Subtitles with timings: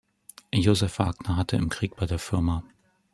[0.51, 2.63] Josef Wagner hatte im Krieg bei der Fa.